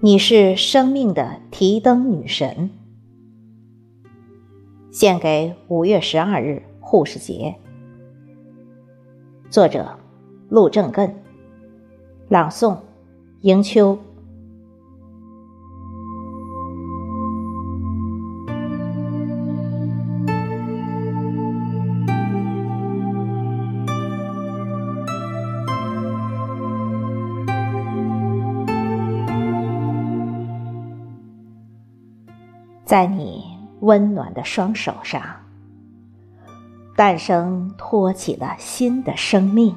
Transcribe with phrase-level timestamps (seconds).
[0.00, 2.70] 你是生命的提灯女神，
[4.92, 7.56] 献给五月十二日护士节。
[9.50, 9.98] 作者：
[10.48, 11.20] 陆正根，
[12.28, 12.78] 朗诵：
[13.40, 13.98] 迎秋。
[32.88, 33.44] 在你
[33.80, 35.20] 温暖的双手上，
[36.96, 39.74] 诞生托起了新的生命；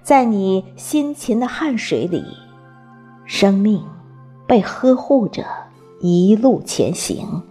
[0.00, 2.22] 在你辛勤的汗水里，
[3.24, 3.84] 生命
[4.46, 5.44] 被呵护着
[6.00, 7.42] 一路前行；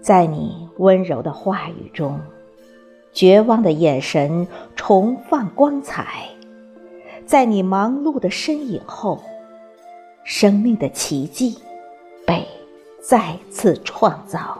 [0.00, 2.18] 在你温柔的话语中，
[3.12, 6.02] 绝望的眼神重放光彩；
[7.24, 9.22] 在你忙碌的身影后。
[10.30, 11.56] 生命的奇迹
[12.26, 12.46] 被
[13.00, 14.58] 再次创造，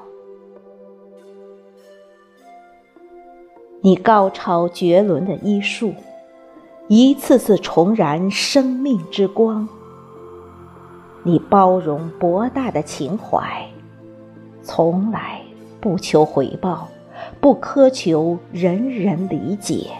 [3.82, 5.92] 你高超绝伦的医术，
[6.88, 9.68] 一次次重燃生命之光；
[11.22, 13.70] 你包容博大的情怀，
[14.62, 15.42] 从来
[15.82, 16.88] 不求回报，
[17.42, 19.90] 不苛求人人理解；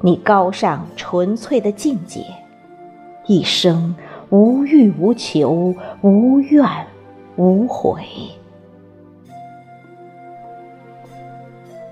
[0.00, 2.24] 你高尚纯粹的境界。
[3.28, 3.94] 一生
[4.30, 6.64] 无欲无求，无怨
[7.36, 8.04] 无悔。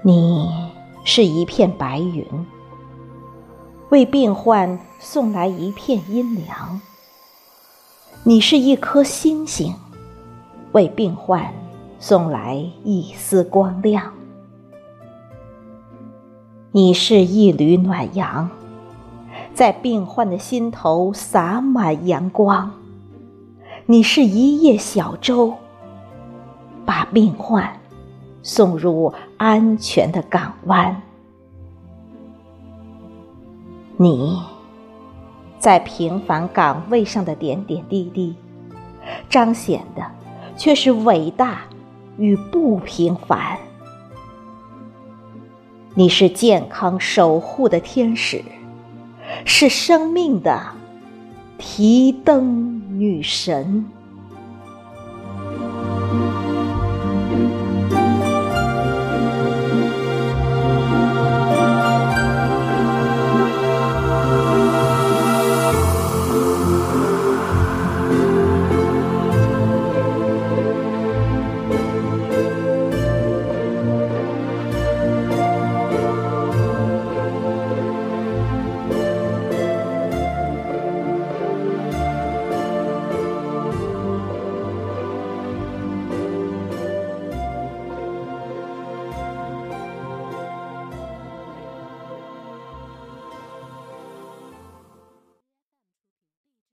[0.02, 0.48] 你
[1.04, 2.24] 是一片白云，
[3.88, 6.80] 为病患送来一片阴凉；
[8.22, 9.74] 你是一颗星星，
[10.70, 11.52] 为病患
[11.98, 14.12] 送来一丝光亮；
[16.70, 18.48] 你是一缕暖阳。
[19.54, 22.72] 在病患的心头洒满阳光，
[23.86, 25.54] 你是一叶小舟，
[26.84, 27.80] 把病患
[28.42, 31.00] 送入安全的港湾。
[33.96, 34.42] 你
[35.60, 38.34] 在平凡岗位上的点点滴滴，
[39.28, 40.02] 彰显的
[40.56, 41.60] 却是伟大
[42.16, 43.56] 与不平凡。
[45.94, 48.42] 你是健康守护的天使。
[49.44, 50.60] 是生命的
[51.58, 53.84] 提灯女神。